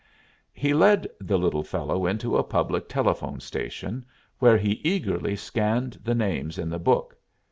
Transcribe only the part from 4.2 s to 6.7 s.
where he eagerly scanned the names